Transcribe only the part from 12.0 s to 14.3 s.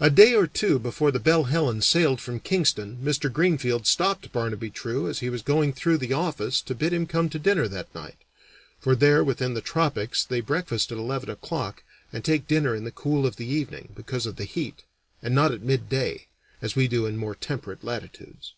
and take dinner in the cool of the evening, because